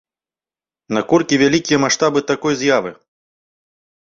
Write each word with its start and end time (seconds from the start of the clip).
Наколькі 0.97 1.39
вялікія 1.43 1.77
маштабы 1.85 2.19
такой 2.33 2.53
з'явы? 2.63 2.91